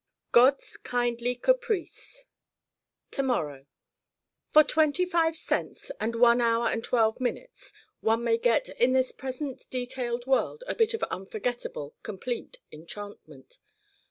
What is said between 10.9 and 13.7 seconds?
of unforgettable complete enchantment.